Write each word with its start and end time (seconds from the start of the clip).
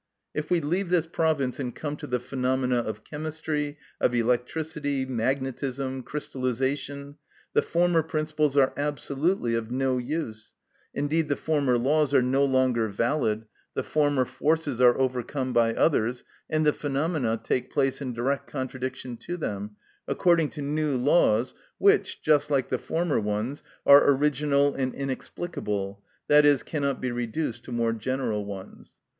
If 0.33 0.49
we 0.49 0.61
leave 0.61 0.89
this 0.89 1.05
province 1.05 1.59
and 1.59 1.75
come 1.75 1.95
to 1.97 2.07
the 2.07 2.19
phenomena 2.19 2.77
of 2.77 3.03
chemistry, 3.03 3.77
of 3.99 4.15
electricity, 4.15 5.05
magnetism, 5.05 6.01
crystallisation, 6.01 7.17
the 7.53 7.61
former 7.61 8.01
principles 8.01 8.57
are 8.57 8.73
absolutely 8.75 9.53
of 9.53 9.69
no 9.69 9.99
use, 9.99 10.53
indeed 10.91 11.29
the 11.29 11.35
former 11.35 11.77
laws 11.77 12.15
are 12.15 12.21
no 12.23 12.43
longer 12.43 12.87
valid, 12.87 13.45
the 13.75 13.83
former 13.83 14.25
forces 14.25 14.81
are 14.81 14.97
overcome 14.97 15.53
by 15.53 15.75
others, 15.75 16.23
and 16.49 16.65
the 16.65 16.73
phenomena 16.73 17.39
take 17.43 17.71
place 17.71 18.01
in 18.01 18.11
direct 18.11 18.47
contradiction 18.47 19.17
to 19.17 19.37
them, 19.37 19.75
according 20.07 20.49
to 20.49 20.63
new 20.63 20.97
laws, 20.97 21.53
which, 21.77 22.23
just 22.23 22.49
like 22.49 22.69
the 22.69 22.79
former 22.79 23.19
ones, 23.19 23.61
are 23.85 24.09
original 24.09 24.73
and 24.73 24.95
inexplicable, 24.95 26.01
i.e., 26.27 26.57
cannot 26.65 26.99
be 26.99 27.11
reduced 27.11 27.63
to 27.65 27.71
more 27.71 27.93
general 27.93 28.43
ones. 28.43 28.97